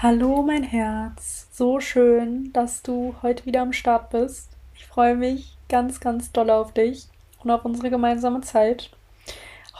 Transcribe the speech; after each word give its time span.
Hallo 0.00 0.42
mein 0.42 0.62
Herz, 0.62 1.48
so 1.50 1.80
schön, 1.80 2.52
dass 2.52 2.84
du 2.84 3.16
heute 3.20 3.44
wieder 3.46 3.62
am 3.62 3.72
Start 3.72 4.10
bist. 4.10 4.48
Ich 4.76 4.86
freue 4.86 5.16
mich 5.16 5.56
ganz, 5.68 5.98
ganz 5.98 6.30
doll 6.30 6.50
auf 6.50 6.72
dich 6.72 7.08
und 7.42 7.50
auf 7.50 7.64
unsere 7.64 7.90
gemeinsame 7.90 8.40
Zeit. 8.42 8.90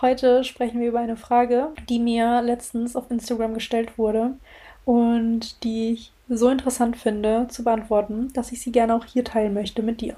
Heute 0.01 0.43
sprechen 0.43 0.81
wir 0.81 0.89
über 0.89 0.99
eine 0.99 1.17
Frage, 1.17 1.69
die 1.89 2.01
mir 2.01 2.43
letztens 2.43 2.97
auf 2.97 3.13
Instagram 3.13 3.55
gestellt 3.55 3.97
wurde 3.97 4.35
und 4.85 5.63
die 5.63 5.93
ich 5.93 6.11
so 6.29 6.49
interessant 6.49 6.97
finde 6.97 7.47
zu 7.49 7.63
beantworten, 7.63 8.33
dass 8.33 8.51
ich 8.51 8.61
sie 8.61 8.73
gerne 8.73 8.97
auch 8.97 9.05
hier 9.05 9.23
teilen 9.23 9.55
möchte 9.55 9.85
mit 9.85 10.01
dir. 10.01 10.17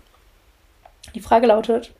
Die 1.14 1.20
Frage 1.20 1.46
lautet, 1.46 1.92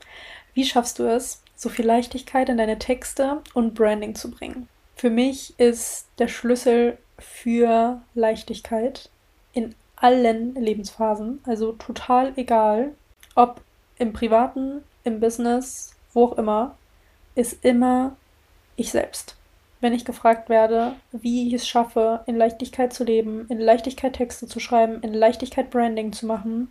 wie 0.54 0.64
schaffst 0.64 0.98
du 0.98 1.02
es, 1.02 1.42
so 1.54 1.68
viel 1.68 1.84
Leichtigkeit 1.84 2.48
in 2.48 2.56
deine 2.56 2.78
Texte 2.78 3.42
und 3.52 3.74
Branding 3.74 4.14
zu 4.14 4.30
bringen? 4.30 4.70
Für 4.96 5.10
mich 5.10 5.52
ist 5.58 6.08
der 6.18 6.28
Schlüssel 6.28 6.96
für 7.20 8.00
Leichtigkeit 8.14 9.10
in 9.52 9.74
allen 9.96 10.54
Lebensphasen. 10.54 11.40
Also 11.44 11.72
total 11.72 12.32
egal, 12.36 12.92
ob 13.34 13.60
im 13.98 14.12
privaten, 14.12 14.82
im 15.04 15.20
Business, 15.20 15.94
wo 16.12 16.24
auch 16.24 16.38
immer, 16.38 16.76
ist 17.34 17.64
immer 17.64 18.16
ich 18.76 18.90
selbst. 18.90 19.36
Wenn 19.80 19.94
ich 19.94 20.04
gefragt 20.04 20.48
werde, 20.48 20.94
wie 21.12 21.48
ich 21.48 21.54
es 21.54 21.66
schaffe, 21.66 22.20
in 22.26 22.36
Leichtigkeit 22.36 22.92
zu 22.92 23.04
leben, 23.04 23.46
in 23.48 23.58
Leichtigkeit 23.58 24.14
Texte 24.14 24.46
zu 24.46 24.60
schreiben, 24.60 25.00
in 25.02 25.14
Leichtigkeit 25.14 25.70
Branding 25.70 26.12
zu 26.12 26.26
machen, 26.26 26.68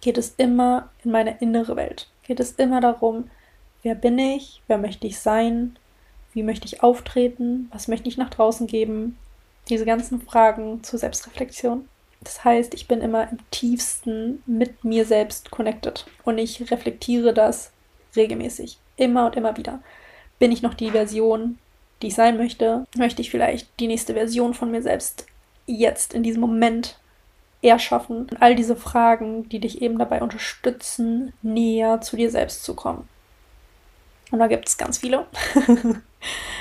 geht 0.00 0.18
es 0.18 0.34
immer 0.36 0.88
in 1.04 1.10
meine 1.10 1.38
innere 1.40 1.76
Welt. 1.76 2.08
Geht 2.24 2.40
es 2.40 2.52
immer 2.52 2.80
darum, 2.80 3.30
wer 3.82 3.94
bin 3.94 4.18
ich, 4.18 4.62
wer 4.66 4.78
möchte 4.78 5.06
ich 5.06 5.18
sein, 5.18 5.76
wie 6.32 6.42
möchte 6.42 6.66
ich 6.66 6.82
auftreten, 6.82 7.68
was 7.70 7.88
möchte 7.88 8.08
ich 8.08 8.16
nach 8.16 8.30
draußen 8.30 8.66
geben, 8.66 9.18
diese 9.72 9.86
ganzen 9.86 10.20
Fragen 10.20 10.84
zur 10.84 10.98
Selbstreflexion. 10.98 11.88
Das 12.20 12.44
heißt, 12.44 12.74
ich 12.74 12.86
bin 12.86 13.00
immer 13.00 13.28
im 13.30 13.38
tiefsten 13.50 14.42
mit 14.46 14.84
mir 14.84 15.04
selbst 15.06 15.50
connected 15.50 16.06
und 16.24 16.38
ich 16.38 16.70
reflektiere 16.70 17.32
das 17.32 17.72
regelmäßig, 18.14 18.78
immer 18.96 19.26
und 19.26 19.36
immer 19.36 19.56
wieder. 19.56 19.82
Bin 20.38 20.52
ich 20.52 20.62
noch 20.62 20.74
die 20.74 20.90
Version, 20.90 21.58
die 22.00 22.08
ich 22.08 22.14
sein 22.14 22.36
möchte? 22.36 22.86
Möchte 22.96 23.22
ich 23.22 23.30
vielleicht 23.30 23.68
die 23.80 23.86
nächste 23.86 24.14
Version 24.14 24.54
von 24.54 24.70
mir 24.70 24.82
selbst 24.82 25.26
jetzt 25.66 26.14
in 26.14 26.22
diesem 26.22 26.42
Moment 26.42 26.98
erschaffen? 27.62 28.26
All 28.40 28.54
diese 28.54 28.76
Fragen, 28.76 29.48
die 29.48 29.58
dich 29.58 29.80
eben 29.80 29.98
dabei 29.98 30.20
unterstützen, 30.20 31.32
näher 31.42 32.02
zu 32.02 32.16
dir 32.16 32.30
selbst 32.30 32.62
zu 32.62 32.74
kommen. 32.74 33.08
Und 34.30 34.38
da 34.38 34.46
gibt 34.46 34.68
es 34.68 34.76
ganz 34.76 34.98
viele. 34.98 35.26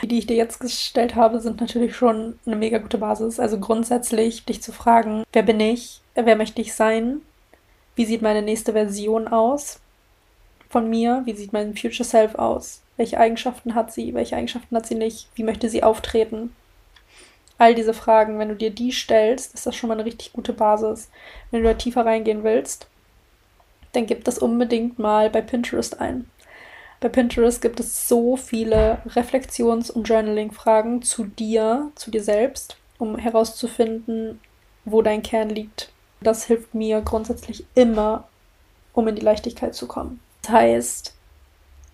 Die, 0.02 0.08
die 0.08 0.18
ich 0.20 0.28
dir 0.28 0.36
jetzt 0.36 0.60
gestellt 0.60 1.16
habe, 1.16 1.40
sind 1.40 1.62
natürlich 1.62 1.96
schon 1.96 2.40
eine 2.46 2.56
mega 2.56 2.80
gute 2.80 2.98
Basis. 2.98 3.40
Also 3.40 3.60
grundsätzlich 3.60 4.46
dich 4.46 4.62
zu 4.62 4.72
fragen, 4.72 5.24
wer 5.34 5.44
bin 5.44 5.60
ich? 5.60 6.02
Wer 6.16 6.36
möchte 6.36 6.62
ich 6.62 6.74
sein? 6.74 7.22
Wie 7.96 8.06
sieht 8.06 8.22
meine 8.22 8.42
nächste 8.42 8.74
Version 8.74 9.28
aus 9.28 9.80
von 10.70 10.90
mir? 10.90 11.22
Wie 11.26 11.36
sieht 11.36 11.54
mein 11.54 11.76
Future 11.76 12.04
Self 12.04 12.36
aus? 12.36 12.82
Welche 12.98 13.20
Eigenschaften 13.20 13.76
hat 13.76 13.94
sie? 13.94 14.14
Welche 14.14 14.36
Eigenschaften 14.36 14.76
hat 14.76 14.86
sie 14.86 14.96
nicht? 14.96 15.28
Wie 15.36 15.44
möchte 15.44 15.70
sie 15.70 15.84
auftreten? 15.84 16.56
All 17.58 17.76
diese 17.76 17.94
Fragen, 17.94 18.40
wenn 18.40 18.50
du 18.50 18.56
dir 18.56 18.72
die 18.72 18.92
stellst, 18.92 19.54
ist 19.54 19.68
das 19.68 19.76
schon 19.76 19.88
mal 19.88 19.94
eine 19.94 20.06
richtig 20.06 20.34
gute 20.34 20.54
Basis. 20.54 21.12
Wenn 21.52 21.62
du 21.62 21.70
da 21.70 21.76
tiefer 21.76 22.06
reingehen 22.06 22.44
willst, 22.44 22.88
dann 23.92 24.08
gib 24.08 24.24
das 24.24 24.40
unbedingt 24.40 24.98
mal 24.98 25.30
bei 25.30 25.42
Pinterest 25.42 26.00
ein. 26.00 26.30
Bei 27.02 27.10
Pinterest 27.10 27.64
gibt 27.64 27.80
es 27.80 28.08
so 28.08 28.38
viele 28.38 29.00
Reflexions- 29.08 29.90
und 29.90 30.08
Journaling-Fragen 30.08 31.02
zu 31.02 31.26
dir, 31.26 31.92
zu 31.96 32.12
dir 32.12 32.24
selbst, 32.24 32.78
um 33.00 33.18
herauszufinden, 33.18 34.40
wo 34.86 35.02
dein 35.02 35.24
Kern 35.24 35.50
liegt. 35.50 35.92
Das 36.22 36.46
hilft 36.46 36.76
mir 36.76 37.02
grundsätzlich 37.02 37.66
immer, 37.74 38.28
um 38.94 39.08
in 39.08 39.16
die 39.16 39.24
Leichtigkeit 39.24 39.74
zu 39.74 39.88
kommen. 39.88 40.20
Das 40.44 40.52
heißt, 40.52 41.16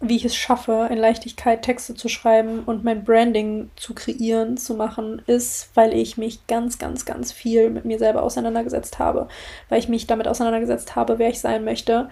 wie 0.01 0.17
ich 0.17 0.25
es 0.25 0.35
schaffe, 0.35 0.89
in 0.91 0.97
Leichtigkeit 0.97 1.61
Texte 1.61 1.95
zu 1.95 2.09
schreiben 2.09 2.63
und 2.65 2.83
mein 2.83 3.05
Branding 3.05 3.71
zu 3.77 3.93
kreieren, 3.93 4.57
zu 4.57 4.73
machen, 4.73 5.21
ist, 5.25 5.69
weil 5.73 5.93
ich 5.93 6.17
mich 6.17 6.45
ganz, 6.47 6.79
ganz, 6.79 7.05
ganz 7.05 7.31
viel 7.31 7.69
mit 7.69 7.85
mir 7.85 7.97
selber 7.97 8.23
auseinandergesetzt 8.23 8.99
habe. 8.99 9.29
Weil 9.69 9.79
ich 9.79 9.87
mich 9.87 10.05
damit 10.05 10.27
auseinandergesetzt 10.27 10.97
habe, 10.97 11.17
wer 11.17 11.29
ich 11.29 11.39
sein 11.39 11.63
möchte 11.63 12.09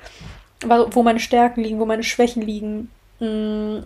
wo 0.70 1.04
meine 1.04 1.20
Stärken 1.20 1.62
liegen, 1.62 1.80
wo 1.80 1.86
meine 1.86 2.04
Schwächen 2.04 2.42
liegen. 2.42 2.90
Mm, 3.20 3.80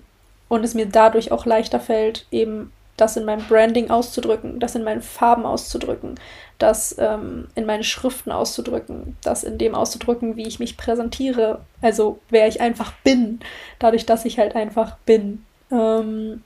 und 0.48 0.64
es 0.64 0.74
mir 0.74 0.88
dadurch 0.88 1.32
auch 1.32 1.46
leichter 1.46 1.80
fällt, 1.80 2.26
eben 2.32 2.72
das 2.98 3.16
in 3.16 3.26
meinem 3.26 3.46
Branding 3.48 3.90
auszudrücken, 3.90 4.60
das 4.60 4.76
in 4.76 4.84
meinen 4.84 5.02
Farben 5.02 5.46
auszudrücken, 5.46 6.16
das 6.58 6.96
ähm, 7.00 7.48
in 7.56 7.66
meinen 7.66 7.84
Schriften 7.84 8.32
auszudrücken, 8.32 9.16
das 9.24 9.44
in 9.44 9.58
dem 9.58 9.76
auszudrücken, 9.76 10.36
wie 10.36 10.48
ich 10.48 10.60
mich 10.60 10.76
präsentiere, 10.76 11.62
also 11.82 12.20
wer 12.30 12.48
ich 12.48 12.60
einfach 12.60 12.92
bin, 13.04 13.40
dadurch, 13.78 14.06
dass 14.06 14.26
ich 14.26 14.38
halt 14.38 14.56
einfach 14.56 14.98
bin. 15.06 15.46
Ähm, 15.72 16.44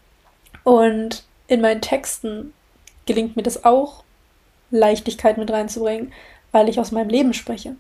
und 0.64 1.24
in 1.48 1.62
meinen 1.62 1.82
Texten 1.82 2.54
gelingt 3.06 3.36
mir 3.36 3.44
das 3.44 3.66
auch, 3.66 4.04
Leichtigkeit 4.70 5.38
mit 5.38 5.52
reinzubringen, 5.52 6.14
weil 6.52 6.70
ich 6.70 6.80
aus 6.80 6.92
meinem 6.92 7.10
Leben 7.10 7.34
spreche 7.34 7.76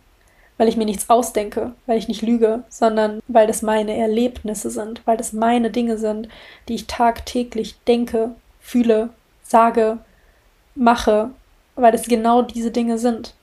weil 0.63 0.69
ich 0.69 0.77
mir 0.77 0.85
nichts 0.85 1.09
ausdenke, 1.09 1.73
weil 1.87 1.97
ich 1.97 2.07
nicht 2.07 2.21
lüge, 2.21 2.63
sondern 2.69 3.21
weil 3.27 3.47
das 3.47 3.63
meine 3.63 3.97
Erlebnisse 3.97 4.69
sind, 4.69 5.01
weil 5.03 5.17
das 5.17 5.33
meine 5.33 5.71
Dinge 5.71 5.97
sind, 5.97 6.29
die 6.69 6.75
ich 6.75 6.87
tagtäglich 6.87 7.75
denke, 7.85 8.33
fühle, 8.61 9.09
sage, 9.43 9.97
mache, 10.73 11.31
weil 11.75 11.91
das 11.91 12.03
genau 12.03 12.43
diese 12.43 12.71
Dinge 12.71 12.97
sind. 12.97 13.33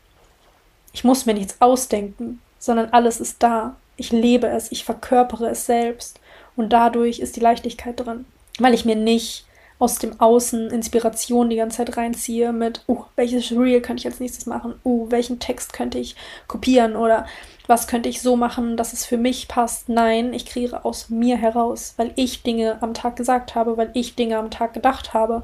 Ich 0.95 1.05
muss 1.05 1.27
mir 1.27 1.35
nichts 1.35 1.61
ausdenken, 1.61 2.41
sondern 2.59 2.89
alles 2.89 3.21
ist 3.21 3.43
da. 3.43 3.77
Ich 3.99 4.13
lebe 4.13 4.47
es, 4.47 4.73
ich 4.73 4.85
verkörpere 4.87 5.51
es 5.51 5.67
selbst 5.67 6.21
und 6.57 6.73
dadurch 6.73 7.19
ist 7.19 7.37
die 7.37 7.41
Leichtigkeit 7.41 8.01
drin, 8.01 8.25
weil 8.59 8.73
ich 8.73 8.87
mir 8.87 8.97
nicht 8.97 9.45
aus 9.81 9.97
dem 9.97 10.21
Außen 10.21 10.71
Inspiration 10.71 11.49
die 11.49 11.57
ganze 11.57 11.79
Zeit 11.79 11.97
reinziehe 11.97 12.53
mit, 12.53 12.83
uh, 12.87 13.05
welches 13.17 13.51
Reel 13.51 13.81
könnte 13.81 14.03
ich 14.03 14.07
als 14.07 14.21
nächstes 14.21 14.47
machen? 14.47 14.75
Uh, 14.85 15.11
welchen 15.11 15.41
Text 15.41 15.73
könnte 15.73 15.99
ich 15.99 16.17
kopieren 16.47 16.97
oder 16.97 17.27
was 17.67 17.87
könnte 17.87 18.09
ich 18.09 18.21
so 18.21 18.37
machen, 18.37 18.77
dass 18.77 18.93
es 18.93 19.07
für 19.07 19.17
mich 19.17 19.49
passt? 19.49 19.89
Nein, 19.89 20.35
ich 20.35 20.45
kreiere 20.45 20.85
aus 20.85 21.09
mir 21.09 21.39
heraus, 21.39 21.95
weil 21.97 22.13
ich 22.17 22.43
Dinge 22.43 22.83
am 22.83 22.93
Tag 22.93 23.17
gesagt 23.17 23.55
habe, 23.55 23.79
weil 23.79 23.91
ich 23.95 24.15
Dinge 24.17 24.37
am 24.39 24.51
Tag 24.51 24.75
gedacht 24.75 25.15
habe, 25.15 25.43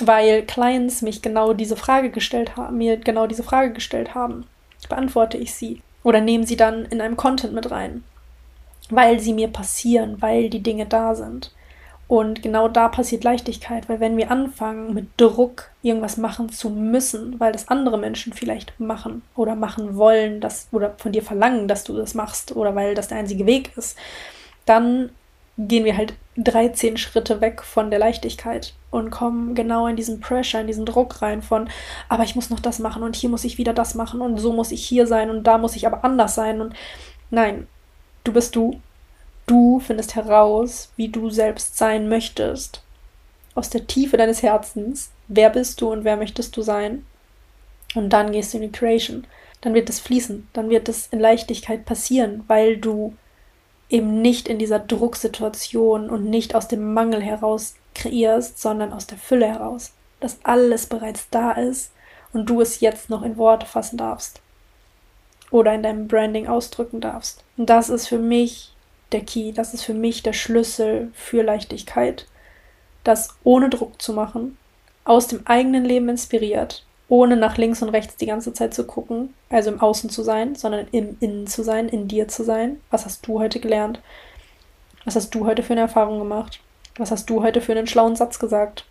weil 0.00 0.42
Clients 0.42 1.00
mich 1.00 1.22
genau 1.22 1.54
diese 1.54 1.76
Frage 1.76 2.10
gestellt 2.10 2.56
haben, 2.56 2.76
mir 2.76 2.98
genau 2.98 3.26
diese 3.26 3.42
Frage 3.42 3.72
gestellt 3.72 4.14
haben. 4.14 4.46
Beantworte 4.88 5.38
ich 5.38 5.54
sie 5.54 5.80
oder 6.04 6.20
nehme 6.20 6.46
sie 6.46 6.56
dann 6.56 6.84
in 6.86 7.00
einem 7.00 7.16
Content 7.16 7.54
mit 7.54 7.70
rein, 7.70 8.04
weil 8.90 9.18
sie 9.18 9.32
mir 9.32 9.48
passieren, 9.48 10.20
weil 10.20 10.50
die 10.50 10.62
Dinge 10.62 10.84
da 10.84 11.14
sind. 11.14 11.52
Und 12.12 12.42
genau 12.42 12.68
da 12.68 12.88
passiert 12.88 13.24
Leichtigkeit, 13.24 13.88
weil 13.88 13.98
wenn 13.98 14.18
wir 14.18 14.30
anfangen, 14.30 14.92
mit 14.92 15.08
Druck 15.16 15.70
irgendwas 15.80 16.18
machen 16.18 16.50
zu 16.50 16.68
müssen, 16.68 17.40
weil 17.40 17.52
das 17.52 17.68
andere 17.68 17.96
Menschen 17.96 18.34
vielleicht 18.34 18.78
machen 18.78 19.22
oder 19.34 19.54
machen 19.54 19.96
wollen, 19.96 20.38
dass, 20.38 20.68
oder 20.72 20.92
von 20.98 21.12
dir 21.12 21.22
verlangen, 21.22 21.68
dass 21.68 21.84
du 21.84 21.96
das 21.96 22.12
machst, 22.12 22.54
oder 22.54 22.74
weil 22.74 22.94
das 22.94 23.08
der 23.08 23.16
einzige 23.16 23.46
Weg 23.46 23.74
ist, 23.78 23.96
dann 24.66 25.08
gehen 25.56 25.86
wir 25.86 25.96
halt 25.96 26.12
13 26.36 26.98
Schritte 26.98 27.40
weg 27.40 27.62
von 27.62 27.88
der 27.88 27.98
Leichtigkeit 27.98 28.74
und 28.90 29.08
kommen 29.08 29.54
genau 29.54 29.86
in 29.86 29.96
diesen 29.96 30.20
Pressure, 30.20 30.60
in 30.60 30.66
diesen 30.66 30.84
Druck 30.84 31.22
rein 31.22 31.40
von, 31.40 31.70
aber 32.10 32.24
ich 32.24 32.34
muss 32.34 32.50
noch 32.50 32.60
das 32.60 32.78
machen 32.78 33.02
und 33.02 33.16
hier 33.16 33.30
muss 33.30 33.44
ich 33.44 33.56
wieder 33.56 33.72
das 33.72 33.94
machen 33.94 34.20
und 34.20 34.36
so 34.36 34.52
muss 34.52 34.70
ich 34.70 34.84
hier 34.84 35.06
sein 35.06 35.30
und 35.30 35.44
da 35.44 35.56
muss 35.56 35.76
ich 35.76 35.86
aber 35.86 36.04
anders 36.04 36.34
sein 36.34 36.60
und 36.60 36.74
nein, 37.30 37.66
du 38.22 38.34
bist 38.34 38.54
du 38.54 38.82
Du 39.52 39.80
findest 39.80 40.14
heraus, 40.14 40.90
wie 40.96 41.08
du 41.08 41.28
selbst 41.28 41.76
sein 41.76 42.08
möchtest. 42.08 42.82
Aus 43.54 43.68
der 43.68 43.86
Tiefe 43.86 44.16
deines 44.16 44.42
Herzens. 44.42 45.10
Wer 45.28 45.50
bist 45.50 45.82
du 45.82 45.92
und 45.92 46.04
wer 46.04 46.16
möchtest 46.16 46.56
du 46.56 46.62
sein? 46.62 47.04
Und 47.94 48.14
dann 48.14 48.32
gehst 48.32 48.54
du 48.54 48.56
in 48.56 48.62
die 48.62 48.72
Creation. 48.72 49.26
Dann 49.60 49.74
wird 49.74 49.90
es 49.90 50.00
fließen. 50.00 50.48
Dann 50.54 50.70
wird 50.70 50.88
es 50.88 51.08
in 51.08 51.20
Leichtigkeit 51.20 51.84
passieren, 51.84 52.44
weil 52.46 52.78
du 52.78 53.14
eben 53.90 54.22
nicht 54.22 54.48
in 54.48 54.58
dieser 54.58 54.78
Drucksituation 54.78 56.08
und 56.08 56.24
nicht 56.24 56.54
aus 56.54 56.66
dem 56.66 56.94
Mangel 56.94 57.20
heraus 57.20 57.74
kreierst, 57.94 58.58
sondern 58.58 58.90
aus 58.90 59.06
der 59.06 59.18
Fülle 59.18 59.48
heraus. 59.48 59.92
Dass 60.20 60.38
alles 60.44 60.86
bereits 60.86 61.28
da 61.28 61.52
ist 61.52 61.92
und 62.32 62.48
du 62.48 62.62
es 62.62 62.80
jetzt 62.80 63.10
noch 63.10 63.22
in 63.22 63.36
Worte 63.36 63.66
fassen 63.66 63.98
darfst 63.98 64.40
oder 65.50 65.74
in 65.74 65.82
deinem 65.82 66.08
Branding 66.08 66.46
ausdrücken 66.46 67.02
darfst. 67.02 67.44
Und 67.58 67.68
das 67.68 67.90
ist 67.90 68.08
für 68.08 68.18
mich 68.18 68.71
der 69.12 69.22
Key, 69.22 69.52
das 69.52 69.74
ist 69.74 69.84
für 69.84 69.94
mich 69.94 70.22
der 70.22 70.32
Schlüssel 70.32 71.10
für 71.14 71.42
Leichtigkeit, 71.42 72.26
das 73.04 73.30
ohne 73.44 73.70
Druck 73.70 74.00
zu 74.00 74.12
machen, 74.12 74.56
aus 75.04 75.26
dem 75.28 75.46
eigenen 75.46 75.84
Leben 75.84 76.08
inspiriert, 76.08 76.84
ohne 77.08 77.36
nach 77.36 77.56
links 77.56 77.82
und 77.82 77.90
rechts 77.90 78.16
die 78.16 78.26
ganze 78.26 78.52
Zeit 78.52 78.74
zu 78.74 78.84
gucken, 78.84 79.34
also 79.50 79.70
im 79.70 79.80
Außen 79.80 80.10
zu 80.10 80.22
sein, 80.22 80.54
sondern 80.54 80.86
im 80.92 81.16
Innen 81.20 81.46
zu 81.46 81.62
sein, 81.62 81.88
in 81.88 82.08
dir 82.08 82.28
zu 82.28 82.44
sein. 82.44 82.80
Was 82.90 83.04
hast 83.04 83.26
du 83.26 83.40
heute 83.40 83.60
gelernt? 83.60 84.00
Was 85.04 85.16
hast 85.16 85.34
du 85.34 85.46
heute 85.46 85.62
für 85.62 85.72
eine 85.72 85.82
Erfahrung 85.82 86.18
gemacht? 86.18 86.60
Was 86.96 87.10
hast 87.10 87.28
du 87.28 87.42
heute 87.42 87.60
für 87.60 87.72
einen 87.72 87.86
schlauen 87.86 88.16
Satz 88.16 88.38
gesagt? 88.38 88.86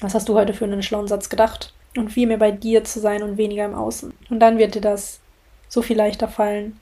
Was 0.00 0.14
hast 0.14 0.28
du 0.28 0.34
heute 0.34 0.54
für 0.54 0.64
einen 0.64 0.82
schlauen 0.82 1.08
Satz 1.08 1.28
gedacht? 1.28 1.72
Und 1.96 2.10
viel 2.10 2.26
mehr 2.26 2.38
bei 2.38 2.50
dir 2.50 2.84
zu 2.84 3.00
sein 3.00 3.22
und 3.22 3.36
weniger 3.36 3.64
im 3.64 3.74
Außen. 3.74 4.12
Und 4.30 4.40
dann 4.40 4.58
wird 4.58 4.74
dir 4.74 4.80
das 4.80 5.20
so 5.68 5.82
viel 5.82 5.96
leichter 5.96 6.28
fallen, 6.28 6.78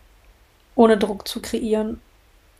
ohne 0.74 0.96
Druck 0.96 1.26
zu 1.26 1.40
kreieren 1.40 2.00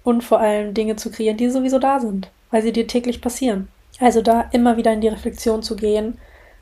und 0.08 0.24
vor 0.24 0.40
allem 0.40 0.72
Dinge 0.72 0.96
zu 0.96 1.10
kreieren, 1.10 1.36
die 1.36 1.50
sowieso 1.50 1.78
da 1.78 2.00
sind, 2.00 2.30
weil 2.50 2.62
sie 2.62 2.72
dir 2.72 2.86
täglich 2.86 3.20
passieren. 3.20 3.68
Also 4.00 4.22
da 4.22 4.46
immer 4.52 4.78
wieder 4.78 4.90
in 4.90 5.02
die 5.02 5.08
Reflexion 5.08 5.62
zu 5.62 5.76
gehen, 5.76 6.16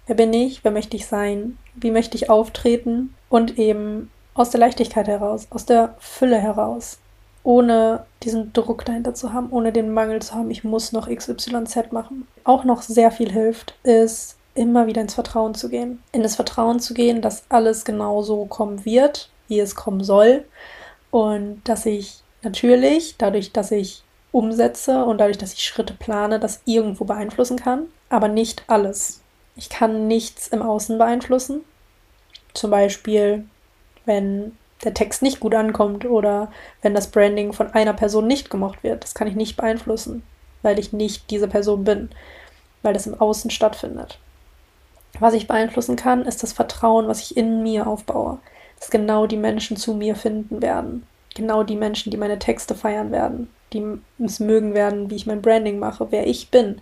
wer 0.09 0.17
bin 0.17 0.33
ich, 0.33 0.65
wer 0.65 0.73
möchte 0.73 0.97
ich 0.97 1.07
sein, 1.07 1.57
wie 1.77 1.93
möchte 1.93 2.17
ich 2.17 2.29
auftreten 2.29 3.15
und 3.29 3.57
eben 3.57 4.11
aus 4.35 4.51
der 4.51 4.59
Leichtigkeit 4.59 5.07
heraus, 5.07 5.47
aus 5.51 5.65
der 5.65 5.95
Fülle 6.01 6.39
heraus, 6.39 6.99
ohne 7.45 8.05
diesen 8.25 8.53
Druck 8.53 8.85
dahinter 8.85 9.15
zu 9.15 9.33
haben, 9.33 9.51
ohne 9.53 9.71
den 9.71 9.95
Mangel 9.95 10.21
zu 10.21 10.35
haben, 10.35 10.51
ich 10.51 10.65
muss 10.65 10.91
noch 10.91 11.09
XYZ 11.09 11.93
machen. 11.93 12.27
Auch 12.43 12.65
noch 12.65 12.83
sehr 12.83 13.13
viel 13.13 13.31
hilft, 13.31 13.77
ist 13.85 14.37
immer 14.57 14.89
wieder 14.89 15.03
ins 15.03 15.15
Vertrauen 15.15 15.55
zu 15.55 15.69
gehen. 15.69 16.03
In 16.11 16.25
das 16.25 16.35
Vertrauen 16.35 16.81
zu 16.81 16.95
gehen, 16.95 17.23
dass 17.23 17.45
alles 17.49 17.85
genau 17.85 18.23
so 18.23 18.47
kommen 18.47 18.85
wird, 18.85 19.31
wie 19.47 19.61
es 19.61 19.77
kommen 19.77 20.03
soll. 20.03 20.45
Und 21.13 21.61
dass 21.65 21.87
ich 21.87 22.25
natürlich, 22.47 23.17
dadurch, 23.19 23.53
dass 23.53 23.71
ich 23.71 24.03
umsetze 24.33 25.05
und 25.05 25.19
dadurch, 25.19 25.39
dass 25.39 25.53
ich 25.53 25.65
Schritte 25.65 25.95
plane, 25.95 26.41
das 26.41 26.61
irgendwo 26.65 27.05
beeinflussen 27.05 27.59
kann, 27.59 27.87
aber 28.09 28.29
nicht 28.29 28.65
alles. 28.69 29.21
Ich 29.57 29.69
kann 29.69 30.07
nichts 30.07 30.49
im 30.49 30.63
Außen 30.63 30.99
beeinflussen. 30.99 31.63
Zum 32.55 32.71
Beispiel, 32.71 33.45
wenn 34.05 34.57
der 34.85 34.95
Text 34.95 35.23
nicht 35.23 35.41
gut 35.41 35.55
ankommt 35.55 36.05
oder 36.05 36.51
wenn 36.83 36.95
das 36.95 37.09
Branding 37.09 37.53
von 37.53 37.73
einer 37.73 37.95
Person 37.95 38.27
nicht 38.27 38.51
gemocht 38.51 38.83
wird. 38.83 39.03
Das 39.03 39.15
kann 39.15 39.27
ich 39.27 39.35
nicht 39.35 39.57
beeinflussen, 39.57 40.23
weil 40.63 40.79
ich 40.79 40.93
nicht 40.93 41.31
diese 41.31 41.49
Person 41.49 41.85
bin, 41.85 42.11
weil 42.83 42.93
das 42.93 43.07
im 43.07 43.19
Außen 43.19 43.51
stattfindet. 43.51 44.19
Was 45.19 45.35
ich 45.35 45.49
beeinflussen 45.49 45.97
kann, 45.97 46.27
ist 46.27 46.43
das 46.43 46.53
Vertrauen, 46.53 47.09
was 47.09 47.21
ich 47.21 47.37
in 47.37 47.63
mir 47.63 47.87
aufbaue 47.87 48.39
dass 48.79 48.91
genau 48.91 49.27
die 49.27 49.37
Menschen 49.37 49.77
zu 49.77 49.95
mir 49.95 50.17
finden 50.17 50.63
werden. 50.63 51.07
Genau 51.37 51.63
die 51.65 51.77
Menschen, 51.77 52.11
die 52.11 52.17
meine 52.17 52.39
Texte 52.39 52.75
feiern 52.75 53.13
werden, 53.13 53.51
die 53.75 53.85
es 54.25 54.41
mögen 54.41 54.73
werden, 54.73 55.11
wie 55.11 55.17
ich 55.17 55.27
mein 55.27 55.43
Branding 55.43 55.79
mache, 55.79 56.07
wer 56.11 56.27
ich 56.27 56.51
bin. 56.51 56.81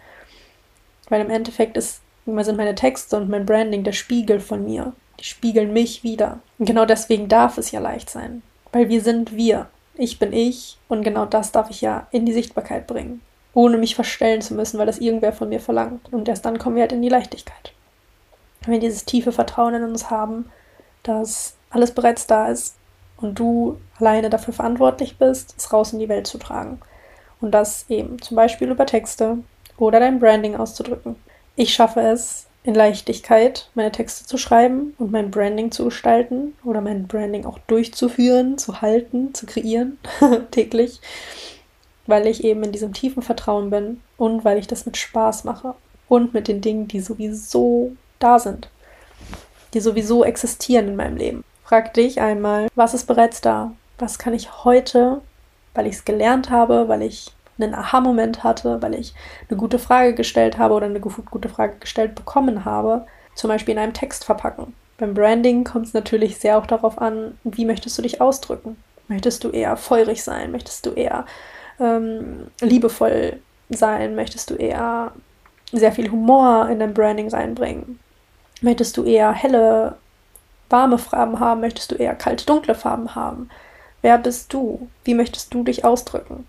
Weil 1.08 1.22
im 1.22 1.30
Endeffekt 1.30 1.76
ist, 1.76 2.02
sind 2.24 2.56
meine 2.56 2.76
Texte 2.76 3.16
und 3.16 3.28
mein 3.28 3.46
Branding 3.46 3.82
der 3.82 3.92
Spiegel 3.92 4.38
von 4.38 4.64
mir. 4.64 4.92
Die 5.18 5.24
spiegeln 5.24 5.72
mich 5.72 6.04
wieder. 6.04 6.38
Und 6.60 6.66
genau 6.66 6.84
deswegen 6.84 7.26
darf 7.26 7.58
es 7.58 7.72
ja 7.72 7.80
leicht 7.80 8.08
sein. 8.08 8.42
Weil 8.70 8.88
wir 8.88 9.00
sind 9.00 9.34
wir. 9.34 9.68
Ich 9.96 10.20
bin 10.20 10.32
ich 10.32 10.78
und 10.86 11.02
genau 11.02 11.24
das 11.24 11.50
darf 11.50 11.68
ich 11.68 11.80
ja 11.80 12.06
in 12.12 12.24
die 12.24 12.32
Sichtbarkeit 12.32 12.86
bringen. 12.86 13.22
Ohne 13.54 13.76
mich 13.76 13.96
verstellen 13.96 14.40
zu 14.40 14.54
müssen, 14.54 14.78
weil 14.78 14.86
das 14.86 14.98
irgendwer 14.98 15.32
von 15.32 15.48
mir 15.48 15.60
verlangt. 15.60 16.12
Und 16.12 16.28
erst 16.28 16.44
dann 16.44 16.58
kommen 16.58 16.76
wir 16.76 16.82
halt 16.82 16.92
in 16.92 17.02
die 17.02 17.08
Leichtigkeit. 17.08 17.72
Wenn 18.62 18.74
wir 18.74 18.80
dieses 18.80 19.04
tiefe 19.04 19.32
Vertrauen 19.32 19.74
in 19.74 19.82
uns 19.82 20.10
haben, 20.10 20.48
dass 21.02 21.56
alles 21.70 21.90
bereits 21.90 22.28
da 22.28 22.48
ist 22.48 22.76
und 23.24 23.38
du 23.38 23.78
alleine 23.98 24.28
dafür 24.28 24.52
verantwortlich 24.52 25.16
bist, 25.16 25.54
es 25.56 25.72
raus 25.72 25.92
in 25.94 25.98
die 25.98 26.10
Welt 26.10 26.26
zu 26.26 26.38
tragen. 26.38 26.80
Und 27.40 27.52
das 27.52 27.86
eben 27.88 28.20
zum 28.20 28.36
Beispiel 28.36 28.70
über 28.70 28.86
Texte 28.86 29.38
oder 29.78 29.98
dein 29.98 30.20
Branding 30.20 30.56
auszudrücken. 30.56 31.16
Ich 31.56 31.72
schaffe 31.72 32.00
es 32.00 32.46
in 32.64 32.74
Leichtigkeit, 32.74 33.70
meine 33.74 33.92
Texte 33.92 34.26
zu 34.26 34.36
schreiben 34.36 34.94
und 34.98 35.10
mein 35.10 35.30
Branding 35.30 35.70
zu 35.70 35.86
gestalten 35.86 36.54
oder 36.64 36.80
mein 36.80 37.06
Branding 37.06 37.46
auch 37.46 37.58
durchzuführen, 37.66 38.58
zu 38.58 38.82
halten, 38.82 39.34
zu 39.34 39.46
kreieren, 39.46 39.98
täglich, 40.50 41.00
weil 42.06 42.26
ich 42.26 42.44
eben 42.44 42.62
in 42.62 42.72
diesem 42.72 42.92
tiefen 42.92 43.22
Vertrauen 43.22 43.70
bin 43.70 44.00
und 44.16 44.44
weil 44.44 44.58
ich 44.58 44.66
das 44.66 44.86
mit 44.86 44.96
Spaß 44.96 45.44
mache 45.44 45.74
und 46.08 46.34
mit 46.34 46.48
den 46.48 46.60
Dingen, 46.60 46.88
die 46.88 47.00
sowieso 47.00 47.92
da 48.18 48.38
sind, 48.38 48.68
die 49.72 49.80
sowieso 49.80 50.24
existieren 50.24 50.88
in 50.88 50.96
meinem 50.96 51.16
Leben. 51.16 51.44
Frag 51.64 51.94
dich 51.94 52.20
einmal, 52.20 52.68
was 52.74 52.92
ist 52.92 53.06
bereits 53.06 53.40
da? 53.40 53.72
Was 53.98 54.18
kann 54.18 54.34
ich 54.34 54.64
heute, 54.64 55.22
weil 55.72 55.86
ich 55.86 55.94
es 55.94 56.04
gelernt 56.04 56.50
habe, 56.50 56.88
weil 56.88 57.00
ich 57.02 57.32
einen 57.58 57.74
Aha-Moment 57.74 58.44
hatte, 58.44 58.82
weil 58.82 58.94
ich 58.94 59.14
eine 59.48 59.56
gute 59.56 59.78
Frage 59.78 60.14
gestellt 60.14 60.58
habe 60.58 60.74
oder 60.74 60.86
eine 60.86 61.00
gute 61.00 61.48
Frage 61.48 61.76
gestellt 61.78 62.14
bekommen 62.14 62.66
habe, 62.66 63.06
zum 63.34 63.48
Beispiel 63.48 63.72
in 63.72 63.80
einem 63.80 63.94
Text 63.94 64.24
verpacken. 64.24 64.74
Beim 64.98 65.14
Branding 65.14 65.64
kommt 65.64 65.86
es 65.86 65.94
natürlich 65.94 66.38
sehr 66.38 66.58
auch 66.58 66.66
darauf 66.66 67.00
an, 67.00 67.38
wie 67.44 67.64
möchtest 67.64 67.96
du 67.96 68.02
dich 68.02 68.20
ausdrücken. 68.20 68.76
Möchtest 69.08 69.42
du 69.44 69.50
eher 69.50 69.76
feurig 69.76 70.22
sein? 70.22 70.52
Möchtest 70.52 70.84
du 70.84 70.90
eher 70.90 71.24
ähm, 71.80 72.48
liebevoll 72.60 73.40
sein? 73.70 74.14
Möchtest 74.14 74.50
du 74.50 74.54
eher 74.54 75.12
sehr 75.72 75.92
viel 75.92 76.10
Humor 76.10 76.68
in 76.68 76.78
dein 76.78 76.94
Branding 76.94 77.28
reinbringen? 77.28 77.98
Möchtest 78.60 78.96
du 78.96 79.04
eher 79.04 79.32
helle 79.32 79.96
warme 80.74 80.98
Farben 80.98 81.38
haben? 81.38 81.60
Möchtest 81.60 81.92
du 81.92 81.94
eher 81.94 82.16
kalte, 82.16 82.46
dunkle 82.46 82.74
Farben 82.74 83.14
haben? 83.14 83.48
Wer 84.02 84.18
bist 84.18 84.52
du? 84.52 84.88
Wie 85.04 85.14
möchtest 85.14 85.54
du 85.54 85.62
dich 85.62 85.84
ausdrücken? 85.84 86.48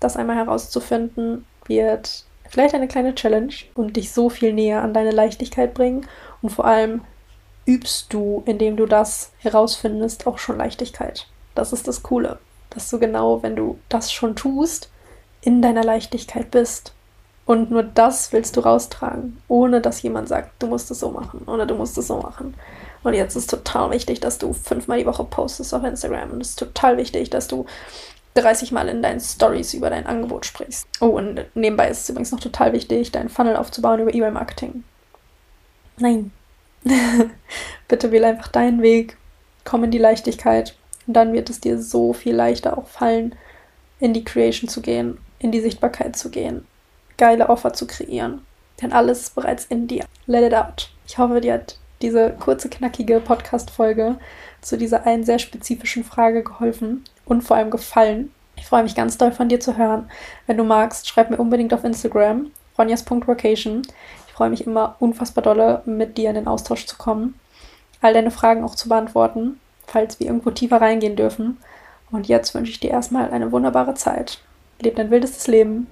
Das 0.00 0.16
einmal 0.16 0.34
herauszufinden, 0.34 1.46
wird 1.66 2.24
vielleicht 2.50 2.74
eine 2.74 2.88
kleine 2.88 3.14
Challenge 3.14 3.54
und 3.74 3.96
dich 3.96 4.10
so 4.10 4.28
viel 4.28 4.52
näher 4.52 4.82
an 4.82 4.92
deine 4.92 5.12
Leichtigkeit 5.12 5.74
bringen. 5.74 6.08
Und 6.42 6.50
vor 6.50 6.64
allem 6.64 7.02
übst 7.64 8.12
du, 8.12 8.42
indem 8.46 8.76
du 8.76 8.86
das 8.86 9.30
herausfindest, 9.38 10.26
auch 10.26 10.38
schon 10.38 10.58
Leichtigkeit. 10.58 11.28
Das 11.54 11.72
ist 11.72 11.86
das 11.86 12.02
Coole, 12.02 12.40
dass 12.70 12.90
du 12.90 12.98
genau, 12.98 13.44
wenn 13.44 13.54
du 13.54 13.78
das 13.88 14.12
schon 14.12 14.34
tust, 14.34 14.90
in 15.40 15.62
deiner 15.62 15.84
Leichtigkeit 15.84 16.50
bist. 16.50 16.94
Und 17.44 17.70
nur 17.70 17.82
das 17.82 18.32
willst 18.32 18.56
du 18.56 18.60
raustragen, 18.60 19.42
ohne 19.48 19.80
dass 19.80 20.02
jemand 20.02 20.28
sagt, 20.28 20.62
du 20.62 20.68
musst 20.68 20.90
es 20.90 21.00
so 21.00 21.10
machen 21.10 21.42
oder 21.46 21.66
du 21.66 21.74
musst 21.74 21.98
es 21.98 22.06
so 22.06 22.18
machen. 22.18 22.54
Und 23.02 23.14
jetzt 23.14 23.34
ist 23.34 23.50
total 23.50 23.90
wichtig, 23.90 24.20
dass 24.20 24.38
du 24.38 24.52
fünfmal 24.52 24.98
die 24.98 25.06
Woche 25.06 25.24
postest 25.24 25.74
auf 25.74 25.82
Instagram. 25.82 26.30
Und 26.30 26.40
es 26.40 26.50
ist 26.50 26.58
total 26.58 26.96
wichtig, 26.96 27.30
dass 27.30 27.48
du 27.48 27.66
30 28.34 28.72
Mal 28.72 28.88
in 28.88 29.02
deinen 29.02 29.20
Stories 29.20 29.74
über 29.74 29.90
dein 29.90 30.06
Angebot 30.06 30.46
sprichst. 30.46 30.86
Oh, 31.00 31.06
und 31.06 31.44
nebenbei 31.54 31.88
ist 31.88 32.02
es 32.02 32.08
übrigens 32.08 32.32
noch 32.32 32.40
total 32.40 32.72
wichtig, 32.72 33.12
deinen 33.12 33.28
Funnel 33.28 33.56
aufzubauen 33.56 34.00
über 34.00 34.14
E-Mail-Marketing. 34.14 34.84
Nein. 35.98 36.30
Bitte 37.88 38.10
wähle 38.10 38.28
einfach 38.28 38.48
deinen 38.48 38.82
Weg, 38.82 39.16
komm 39.64 39.84
in 39.84 39.90
die 39.90 39.98
Leichtigkeit 39.98 40.74
und 41.06 41.14
dann 41.14 41.32
wird 41.32 41.50
es 41.50 41.60
dir 41.60 41.80
so 41.80 42.12
viel 42.12 42.34
leichter 42.34 42.76
auch 42.78 42.88
fallen, 42.88 43.34
in 44.00 44.14
die 44.14 44.24
Creation 44.24 44.68
zu 44.68 44.80
gehen, 44.80 45.18
in 45.38 45.52
die 45.52 45.60
Sichtbarkeit 45.60 46.16
zu 46.16 46.30
gehen, 46.30 46.66
geile 47.22 47.48
Offer 47.48 47.72
zu 47.72 47.86
kreieren. 47.86 48.44
Denn 48.80 48.92
alles 48.92 49.20
ist 49.20 49.36
bereits 49.36 49.64
in 49.66 49.86
dir. 49.86 50.04
Let 50.26 50.42
it 50.42 50.54
out. 50.54 50.90
Ich 51.06 51.18
hoffe, 51.18 51.40
dir 51.40 51.52
hat 51.52 51.78
diese 52.00 52.30
kurze, 52.30 52.68
knackige 52.68 53.20
Podcast-Folge 53.20 54.16
zu 54.60 54.76
dieser 54.76 55.06
einen 55.06 55.22
sehr 55.22 55.38
spezifischen 55.38 56.02
Frage 56.02 56.42
geholfen 56.42 57.04
und 57.24 57.42
vor 57.42 57.56
allem 57.56 57.70
gefallen. 57.70 58.32
Ich 58.56 58.66
freue 58.66 58.82
mich 58.82 58.96
ganz 58.96 59.18
doll 59.18 59.30
von 59.30 59.48
dir 59.48 59.60
zu 59.60 59.76
hören. 59.76 60.10
Wenn 60.48 60.56
du 60.56 60.64
magst, 60.64 61.06
schreib 61.06 61.30
mir 61.30 61.36
unbedingt 61.36 61.72
auf 61.72 61.84
Instagram, 61.84 62.50
ronjas.vacation. 62.76 63.82
Ich 64.26 64.32
freue 64.32 64.50
mich 64.50 64.66
immer 64.66 64.96
unfassbar 64.98 65.44
dolle, 65.44 65.82
mit 65.84 66.18
dir 66.18 66.30
in 66.30 66.34
den 66.34 66.48
Austausch 66.48 66.86
zu 66.86 66.96
kommen, 66.96 67.38
all 68.00 68.14
deine 68.14 68.32
Fragen 68.32 68.64
auch 68.64 68.74
zu 68.74 68.88
beantworten, 68.88 69.60
falls 69.86 70.18
wir 70.18 70.26
irgendwo 70.26 70.50
tiefer 70.50 70.80
reingehen 70.80 71.14
dürfen. 71.14 71.58
Und 72.10 72.26
jetzt 72.26 72.52
wünsche 72.52 72.72
ich 72.72 72.80
dir 72.80 72.90
erstmal 72.90 73.30
eine 73.30 73.52
wunderbare 73.52 73.94
Zeit. 73.94 74.40
Leb 74.80 74.96
dein 74.96 75.12
wildestes 75.12 75.46
Leben, 75.46 75.86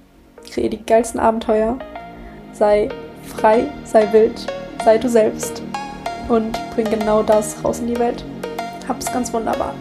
kreier 0.49 0.69
die 0.69 0.83
geilsten 0.83 1.19
Abenteuer, 1.19 1.77
sei 2.53 2.89
frei, 3.23 3.65
sei 3.83 4.11
wild, 4.11 4.47
sei 4.83 4.97
du 4.97 5.09
selbst 5.09 5.61
und 6.29 6.59
bring 6.75 6.89
genau 6.89 7.23
das 7.23 7.63
raus 7.63 7.79
in 7.79 7.87
die 7.87 7.99
Welt. 7.99 8.23
Hab's 8.87 9.11
ganz 9.11 9.31
wunderbar. 9.33 9.73